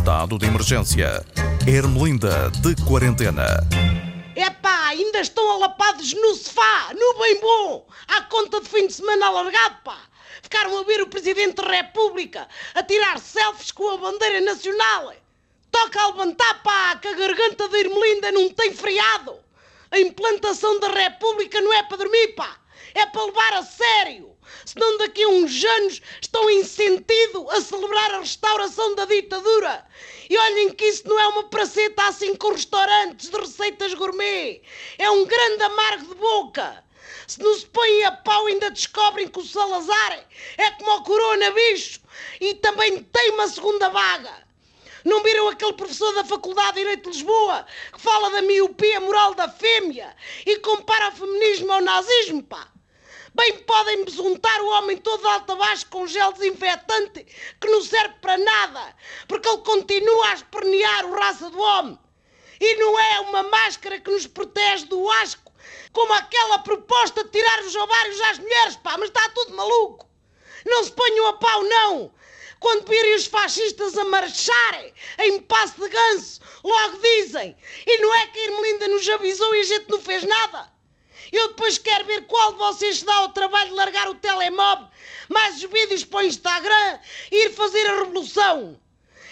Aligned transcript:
Estado 0.00 0.38
de 0.38 0.46
emergência. 0.46 1.22
Ermelinda 1.68 2.50
de 2.62 2.74
quarentena. 2.86 3.44
Epá, 4.34 4.86
ainda 4.86 5.20
estão 5.20 5.52
alapados 5.52 6.14
no 6.14 6.34
sofá, 6.36 6.94
no 6.94 7.18
bem 7.18 7.38
bom, 7.38 7.86
à 8.08 8.22
conta 8.22 8.62
de 8.62 8.68
fim 8.70 8.86
de 8.86 8.94
semana 8.94 9.26
alargado, 9.26 9.76
pá. 9.84 9.98
Ficaram 10.40 10.78
a 10.78 10.84
ver 10.84 11.02
o 11.02 11.06
Presidente 11.06 11.56
da 11.56 11.70
República 11.70 12.48
a 12.74 12.82
tirar 12.82 13.18
selfies 13.18 13.72
com 13.72 13.90
a 13.90 13.98
bandeira 13.98 14.40
nacional. 14.40 15.12
Toca 15.70 16.00
a 16.00 16.06
levantar, 16.06 16.62
pá, 16.62 16.96
que 16.96 17.06
a 17.06 17.14
garganta 17.14 17.68
da 17.68 17.78
Ermelinda 17.78 18.32
não 18.32 18.48
tem 18.48 18.72
friado. 18.72 19.36
A 19.90 20.00
implantação 20.00 20.80
da 20.80 20.88
República 20.88 21.60
não 21.60 21.74
é 21.74 21.82
para 21.82 21.98
dormir, 21.98 22.28
pá. 22.28 22.56
É 22.94 23.06
para 23.06 23.24
levar 23.24 23.54
a 23.54 23.62
sério. 23.62 24.36
Senão 24.64 24.98
daqui 24.98 25.22
a 25.22 25.28
uns 25.28 25.64
anos 25.64 26.00
estão 26.20 26.48
em 26.50 26.64
sentido 26.64 27.48
a 27.50 27.60
celebrar 27.60 28.14
a 28.14 28.20
restauração 28.20 28.94
da 28.94 29.04
ditadura. 29.04 29.86
E 30.28 30.36
olhem 30.36 30.70
que 30.70 30.84
isso 30.84 31.08
não 31.08 31.18
é 31.18 31.28
uma 31.28 31.44
praceta 31.44 32.06
assim 32.08 32.34
com 32.34 32.52
restaurantes 32.52 33.30
de 33.30 33.36
receitas 33.36 33.94
gourmet. 33.94 34.62
É 34.98 35.10
um 35.10 35.24
grande 35.24 35.62
amargo 35.62 36.06
de 36.06 36.14
boca. 36.14 36.84
Se 37.26 37.40
não 37.40 37.54
se 37.54 37.66
põem 37.66 38.04
a 38.04 38.12
pau 38.12 38.46
ainda 38.46 38.70
descobrem 38.70 39.28
que 39.28 39.38
o 39.38 39.44
Salazar 39.44 40.26
é 40.58 40.70
como 40.72 40.96
o 40.96 41.02
Corona, 41.02 41.50
bicho. 41.52 42.00
E 42.40 42.54
também 42.54 43.02
tem 43.02 43.30
uma 43.30 43.48
segunda 43.48 43.88
vaga. 43.88 44.49
Não 45.04 45.22
viram 45.22 45.48
aquele 45.48 45.72
professor 45.72 46.12
da 46.14 46.24
Faculdade 46.24 46.74
de 46.74 46.80
Direito 46.80 47.10
de 47.10 47.16
Lisboa 47.16 47.66
que 47.92 48.00
fala 48.00 48.30
da 48.30 48.42
miopia 48.42 49.00
moral 49.00 49.34
da 49.34 49.48
fêmea 49.48 50.14
e 50.44 50.58
compara 50.58 51.08
o 51.08 51.12
feminismo 51.12 51.72
ao 51.72 51.80
nazismo, 51.80 52.42
pá? 52.42 52.68
Bem 53.34 53.58
podem 53.58 54.04
besuntar 54.04 54.60
o 54.60 54.70
homem 54.70 54.96
todo 54.96 55.20
de 55.20 55.28
alto 55.28 55.52
a 55.52 55.56
baixo 55.56 55.86
com 55.88 56.06
gel 56.06 56.32
desinfetante 56.32 57.24
que 57.60 57.68
não 57.68 57.80
serve 57.80 58.14
para 58.20 58.36
nada, 58.36 58.96
porque 59.28 59.48
ele 59.48 59.58
continua 59.58 60.28
a 60.28 60.34
espernear 60.34 61.06
o 61.06 61.14
raça 61.14 61.48
do 61.48 61.60
homem. 61.60 61.98
E 62.60 62.74
não 62.76 62.98
é 62.98 63.20
uma 63.20 63.42
máscara 63.44 64.00
que 64.00 64.10
nos 64.10 64.26
protege 64.26 64.84
do 64.86 65.10
asco, 65.22 65.52
como 65.92 66.12
aquela 66.12 66.58
proposta 66.58 67.24
de 67.24 67.30
tirar 67.30 67.60
os 67.60 67.74
ovários 67.74 68.20
às 68.20 68.38
mulheres, 68.38 68.76
pá, 68.76 68.98
mas 68.98 69.08
está 69.08 69.26
tudo 69.30 69.56
maluco. 69.56 70.08
Não 70.66 70.84
se 70.84 70.92
ponham 70.92 71.28
a 71.28 71.32
pau, 71.34 71.62
não. 71.62 72.12
Quando 72.60 72.86
virem 72.86 73.14
os 73.14 73.26
fascistas 73.26 73.96
a 73.96 74.04
marcharem 74.04 74.92
em 75.20 75.40
passo 75.40 75.80
de 75.80 75.88
ganso, 75.88 76.40
logo 76.62 76.98
dizem. 76.98 77.56
E 77.86 77.98
não 77.98 78.14
é 78.14 78.26
que 78.26 78.38
a 78.38 78.44
Irmelinda 78.44 78.88
nos 78.88 79.08
avisou 79.08 79.56
e 79.56 79.60
a 79.60 79.64
gente 79.64 79.88
não 79.88 80.00
fez 80.00 80.22
nada. 80.22 80.70
Eu 81.32 81.48
depois 81.48 81.78
quero 81.78 82.04
ver 82.04 82.26
qual 82.26 82.52
de 82.52 82.58
vocês 82.58 83.02
dá 83.02 83.14
ao 83.14 83.30
trabalho 83.30 83.70
de 83.70 83.76
largar 83.76 84.10
o 84.10 84.14
telemóvel, 84.14 84.88
mais 85.28 85.56
os 85.56 85.70
vídeos 85.70 86.04
para 86.04 86.20
o 86.20 86.26
Instagram 86.26 86.98
e 87.32 87.46
ir 87.46 87.54
fazer 87.54 87.86
a 87.86 88.00
revolução. 88.00 88.78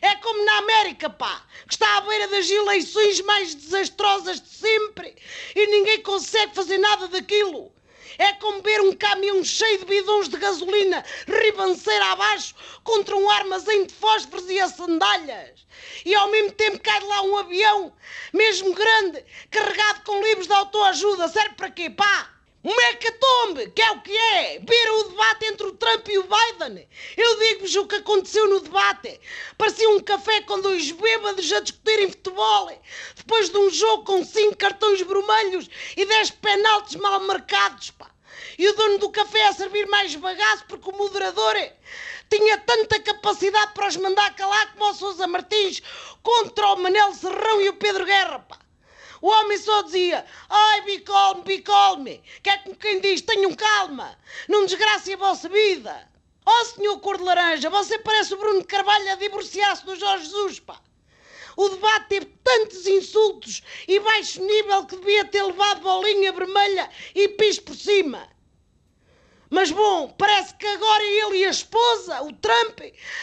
É 0.00 0.14
como 0.16 0.44
na 0.44 0.58
América, 0.58 1.10
pá, 1.10 1.44
que 1.66 1.74
está 1.74 1.98
à 1.98 2.00
beira 2.00 2.26
das 2.28 2.48
eleições 2.48 3.20
mais 3.20 3.54
desastrosas 3.54 4.40
de 4.40 4.48
sempre 4.48 5.14
e 5.54 5.66
ninguém 5.66 6.02
consegue 6.02 6.54
fazer 6.54 6.78
nada 6.78 7.06
daquilo. 7.08 7.70
É 8.18 8.32
como 8.34 8.62
ver 8.62 8.80
um 8.80 8.94
caminhão 8.94 9.44
cheio 9.44 9.78
de 9.78 9.84
bidões 9.84 10.28
de 10.28 10.36
gasolina 10.36 11.04
ribanceira 11.26 12.06
abaixo 12.06 12.54
contra 12.82 13.16
um 13.16 13.30
armazém 13.30 13.86
de 13.86 13.94
fósforos 13.94 14.48
e 14.48 14.58
as 14.58 14.72
sandálias. 14.72 15.66
E 16.04 16.14
ao 16.14 16.28
mesmo 16.28 16.52
tempo 16.52 16.80
cai 16.80 17.00
de 17.00 17.06
lá 17.06 17.22
um 17.22 17.36
avião, 17.36 17.92
mesmo 18.32 18.74
grande, 18.74 19.24
carregado 19.50 20.02
com 20.04 20.22
livros 20.22 20.46
de 20.46 20.52
autoajuda. 20.52 21.28
Serve 21.28 21.54
para 21.54 21.70
quê? 21.70 21.90
Pá! 21.90 22.39
Um 22.62 22.78
hecatombe, 22.78 23.70
que 23.70 23.80
é 23.80 23.90
o 23.90 24.02
que 24.02 24.14
é. 24.14 24.58
Viram 24.58 25.00
o 25.00 25.04
debate 25.04 25.46
entre 25.46 25.66
o 25.66 25.72
Trump 25.72 26.06
e 26.08 26.18
o 26.18 26.24
Biden? 26.24 26.86
Eu 27.16 27.38
digo-vos 27.38 27.74
o 27.74 27.86
que 27.86 27.96
aconteceu 27.96 28.50
no 28.50 28.60
debate. 28.60 29.18
Parecia 29.56 29.88
um 29.88 30.00
café 30.00 30.42
com 30.42 30.60
dois 30.60 30.90
bêbados 30.90 31.50
a 31.54 31.60
discutirem 31.60 32.10
futebol. 32.10 32.70
Depois 33.16 33.48
de 33.48 33.56
um 33.56 33.70
jogo 33.70 34.04
com 34.04 34.22
cinco 34.22 34.58
cartões 34.58 35.00
vermelhos 35.00 35.70
e 35.96 36.04
dez 36.04 36.30
penaltis 36.32 36.96
mal 36.96 37.18
marcados, 37.20 37.92
pá. 37.92 38.10
E 38.58 38.68
o 38.68 38.76
dono 38.76 38.98
do 38.98 39.10
café 39.10 39.46
a 39.46 39.54
servir 39.54 39.86
mais 39.86 40.14
bagaço 40.14 40.66
porque 40.68 40.90
o 40.90 40.96
moderador 40.96 41.56
tinha 42.28 42.58
tanta 42.58 43.00
capacidade 43.00 43.72
para 43.72 43.88
os 43.88 43.96
mandar 43.96 44.36
calar 44.36 44.74
como 44.74 44.90
o 44.90 44.94
Sousa 44.94 45.26
Martins 45.26 45.80
contra 46.22 46.74
o 46.74 46.76
Manel 46.76 47.14
Serrão 47.14 47.62
e 47.62 47.70
o 47.70 47.76
Pedro 47.76 48.04
Guerra, 48.04 48.40
pá. 48.40 48.59
O 49.20 49.28
homem 49.28 49.58
só 49.58 49.82
dizia, 49.82 50.24
ai, 50.48 50.80
be 50.82 51.00
calm. 51.00 51.42
Que 52.42 52.50
é 52.50 52.58
como 52.58 52.76
quem 52.76 53.00
diz, 53.00 53.20
tenham 53.20 53.54
calma, 53.54 54.18
não 54.48 54.64
desgrace 54.64 55.12
a 55.12 55.16
vossa 55.16 55.48
vida. 55.48 56.08
Ó 56.46 56.52
oh, 56.52 56.64
senhor 56.64 56.98
cor 57.00 57.18
de 57.18 57.24
laranja, 57.24 57.68
você 57.68 57.98
parece 57.98 58.34
o 58.34 58.38
Bruno 58.38 58.64
Carvalho 58.64 59.12
a 59.12 59.16
divorciar-se 59.16 59.84
do 59.84 59.94
Jorge 59.94 60.24
Jesus, 60.24 60.60
pá. 60.60 60.80
O 61.56 61.68
debate 61.68 62.08
teve 62.08 62.26
tantos 62.42 62.86
insultos 62.86 63.62
e 63.86 64.00
baixo 64.00 64.42
nível 64.42 64.86
que 64.86 64.96
devia 64.96 65.24
ter 65.26 65.42
levado 65.42 65.82
bolinha 65.82 66.32
vermelha 66.32 66.88
e 67.14 67.28
pis 67.28 67.58
por 67.58 67.74
cima. 67.74 68.26
Mas 69.52 69.72
bom, 69.72 70.14
parece 70.16 70.54
que 70.54 70.64
agora 70.64 71.02
ele 71.02 71.38
e 71.38 71.44
a 71.44 71.50
esposa, 71.50 72.22
o 72.22 72.32
Trump, 72.34 72.82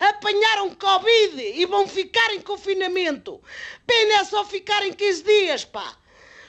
apanharam 0.00 0.74
Covid 0.74 1.40
e 1.40 1.64
vão 1.64 1.86
ficar 1.86 2.34
em 2.34 2.40
confinamento. 2.40 3.40
Pena 3.86 4.14
é 4.14 4.24
só 4.24 4.44
ficarem 4.44 4.92
15 4.92 5.22
dias, 5.22 5.64
pá. 5.64 5.96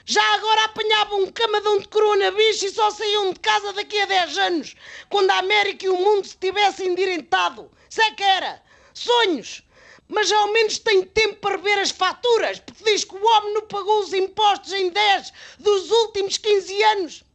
Já 0.04 0.34
agora 0.34 0.64
apanhavam 0.64 1.22
um 1.22 1.30
camadão 1.30 1.78
de 1.78 1.86
coronavírus 1.86 2.60
e 2.64 2.70
só 2.70 2.90
saíam 2.90 3.32
de 3.32 3.38
casa 3.38 3.72
daqui 3.72 4.00
a 4.00 4.06
10 4.06 4.38
anos, 4.38 4.74
quando 5.08 5.30
a 5.30 5.38
América 5.38 5.86
e 5.86 5.88
o 5.88 5.96
mundo 5.96 6.26
se 6.26 6.36
tivessem 6.36 6.88
endireitado. 6.88 7.70
Isso 7.88 8.02
é 8.02 8.10
que 8.10 8.24
era. 8.24 8.60
Sonhos. 8.92 9.62
Mas 10.08 10.32
ao 10.32 10.48
menos 10.48 10.80
tem 10.80 11.04
tempo 11.04 11.36
para 11.36 11.54
rever 11.54 11.78
as 11.78 11.92
faturas, 11.92 12.58
porque 12.58 12.82
diz 12.82 13.04
que 13.04 13.14
o 13.14 13.24
homem 13.24 13.54
não 13.54 13.62
pagou 13.62 14.00
os 14.00 14.12
impostos 14.12 14.72
em 14.72 14.90
10 14.90 15.32
dos 15.60 15.88
últimos 15.92 16.36
15 16.38 16.82
anos 16.82 17.29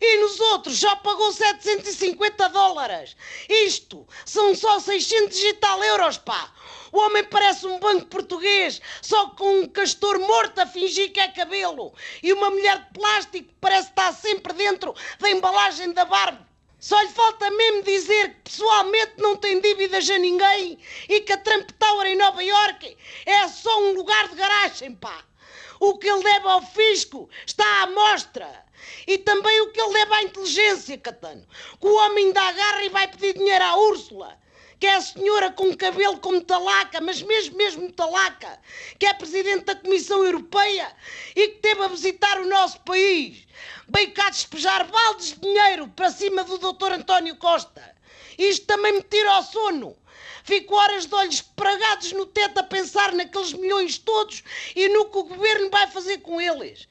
e 0.00 0.16
nos 0.18 0.40
outros 0.40 0.78
já 0.78 0.96
pagou 0.96 1.30
750 1.32 2.48
dólares. 2.48 3.16
Isto 3.48 4.06
são 4.24 4.54
só 4.54 4.80
600 4.80 5.38
e 5.42 5.52
tal 5.54 5.82
euros, 5.84 6.18
pá. 6.18 6.52
O 6.92 6.98
homem 6.98 7.22
parece 7.24 7.66
um 7.66 7.78
banco 7.78 8.06
português, 8.06 8.80
só 9.00 9.28
com 9.30 9.60
um 9.60 9.68
castor 9.68 10.18
morto 10.18 10.58
a 10.60 10.66
fingir 10.66 11.12
que 11.12 11.20
é 11.20 11.28
cabelo. 11.28 11.92
E 12.22 12.32
uma 12.32 12.50
mulher 12.50 12.78
de 12.78 12.98
plástico 12.98 13.48
que 13.48 13.54
parece 13.60 13.90
estar 13.90 14.12
sempre 14.12 14.52
dentro 14.54 14.94
da 15.18 15.30
embalagem 15.30 15.92
da 15.92 16.04
barba. 16.04 16.48
Só 16.80 16.98
lhe 17.02 17.10
falta 17.10 17.50
mesmo 17.50 17.82
dizer 17.82 18.30
que 18.30 18.50
pessoalmente 18.50 19.12
não 19.18 19.36
tem 19.36 19.60
dívidas 19.60 20.08
a 20.08 20.16
ninguém 20.16 20.78
e 21.10 21.20
que 21.20 21.32
a 21.32 21.36
Trump 21.36 21.70
Tower 21.78 22.06
em 22.06 22.16
Nova 22.16 22.42
York 22.42 22.96
é 23.26 23.46
só 23.48 23.82
um 23.82 23.92
lugar 23.92 24.28
de 24.28 24.34
garagem, 24.34 24.94
pá. 24.94 25.29
O 25.80 25.96
que 25.96 26.06
ele 26.06 26.22
deve 26.22 26.46
ao 26.46 26.60
fisco 26.60 27.28
está 27.46 27.82
à 27.82 27.86
mostra. 27.86 28.66
E 29.06 29.16
também 29.16 29.62
o 29.62 29.72
que 29.72 29.80
ele 29.80 29.94
leva 29.94 30.16
à 30.16 30.22
inteligência, 30.22 30.98
Catano. 30.98 31.46
Que 31.80 31.86
o 31.86 31.94
homem 31.94 32.32
dá 32.32 32.52
garra 32.52 32.84
e 32.84 32.90
vai 32.90 33.08
pedir 33.08 33.32
dinheiro 33.32 33.64
à 33.64 33.76
Úrsula. 33.76 34.38
Que 34.78 34.86
é 34.86 34.96
a 34.96 35.00
senhora 35.00 35.50
com 35.50 35.74
cabelo 35.74 36.18
como 36.18 36.42
talaca, 36.42 37.00
mas 37.00 37.22
mesmo 37.22 37.56
mesmo 37.56 37.90
talaca. 37.92 38.60
Que 38.98 39.06
é 39.06 39.14
presidente 39.14 39.64
da 39.64 39.74
Comissão 39.74 40.22
Europeia 40.22 40.94
e 41.34 41.48
que 41.48 41.58
teve 41.60 41.82
a 41.82 41.88
visitar 41.88 42.40
o 42.40 42.48
nosso 42.48 42.78
país. 42.80 43.46
Veio 43.88 44.12
cá 44.12 44.28
despejar 44.28 44.86
baldes 44.86 45.32
de 45.32 45.40
dinheiro 45.40 45.88
para 45.88 46.10
cima 46.10 46.44
do 46.44 46.58
doutor 46.58 46.92
António 46.92 47.36
Costa. 47.36 47.96
Isto 48.38 48.66
também 48.66 48.92
me 48.92 49.02
tira 49.02 49.32
ao 49.32 49.42
sono. 49.42 49.96
Fico 50.44 50.74
horas 50.74 51.06
de 51.06 51.14
olhos 51.14 51.40
pregados 51.40 52.12
no 52.12 52.26
teto 52.26 52.58
a 52.58 52.62
pensar 52.62 53.12
naqueles 53.12 53.52
milhões 53.52 53.98
todos 53.98 54.42
e 54.74 54.88
no 54.88 55.06
que 55.06 55.18
o 55.18 55.24
governo 55.24 55.70
vai 55.70 55.86
fazer 55.86 56.18
com 56.18 56.40
eles 56.40 56.88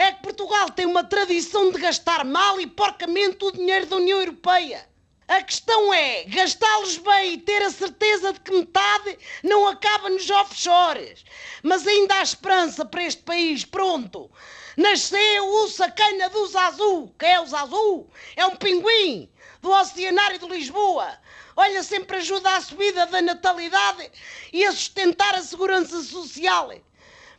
é 0.00 0.12
que 0.12 0.22
Portugal 0.22 0.70
tem 0.70 0.86
uma 0.86 1.04
tradição 1.04 1.70
de 1.70 1.78
gastar 1.78 2.24
mal 2.24 2.58
e 2.58 2.66
porcamente 2.66 3.44
o 3.44 3.52
dinheiro 3.52 3.84
da 3.84 3.96
União 3.96 4.18
Europeia. 4.18 4.88
A 5.28 5.42
questão 5.42 5.92
é 5.92 6.24
gastá-los 6.24 6.96
bem 6.96 7.34
e 7.34 7.38
ter 7.38 7.62
a 7.62 7.70
certeza 7.70 8.32
de 8.32 8.40
que 8.40 8.50
metade 8.50 9.18
não 9.44 9.68
acaba 9.68 10.08
nos 10.08 10.28
offshores. 10.30 11.22
Mas 11.62 11.86
ainda 11.86 12.14
há 12.14 12.22
esperança 12.22 12.84
para 12.84 13.04
este 13.04 13.22
país. 13.22 13.64
Pronto. 13.64 14.30
Nasceu 14.74 15.46
o 15.46 15.68
sacana 15.68 16.30
do 16.30 16.46
Zazu. 16.46 17.14
Que 17.18 17.26
é 17.26 17.40
o 17.40 17.46
Zazu? 17.46 18.08
É 18.34 18.46
um 18.46 18.56
pinguim 18.56 19.30
do 19.60 19.70
Oceanário 19.70 20.38
de 20.38 20.46
Lisboa. 20.46 21.18
Olha, 21.56 21.82
sempre 21.82 22.18
ajuda 22.18 22.56
à 22.56 22.60
subida 22.60 23.06
da 23.06 23.20
natalidade 23.20 24.10
e 24.52 24.64
a 24.64 24.72
sustentar 24.72 25.34
a 25.34 25.42
segurança 25.42 26.02
social. 26.02 26.72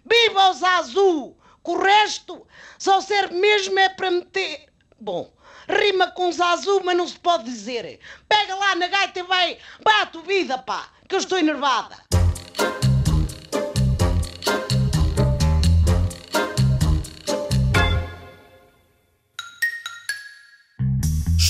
Viva 0.06 0.50
o 0.50 0.54
Zazu! 0.54 1.36
que 1.64 1.72
o 1.72 1.80
resto 1.80 2.46
só 2.78 3.02
serve 3.02 3.36
mesmo 3.36 3.78
é 3.80 3.90
para 3.90 4.12
meter. 4.12 4.68
Bom, 5.00 5.32
rima 5.68 6.12
com 6.12 6.32
Zazu, 6.32 6.82
mas 6.84 6.98
não 6.98 7.08
se 7.08 7.20
pode 7.20 7.44
dizer. 7.44 8.00
Pega 8.28 8.56
lá 8.56 8.76
na 8.76 8.88
gaita 8.88 9.20
e 9.20 9.24
vai, 9.24 9.58
bate 9.84 10.20
vida, 10.22 10.58
pá, 10.58 10.90
que 11.08 11.16
eu 11.16 11.20
estou 11.20 11.38
enervada. 11.38 11.98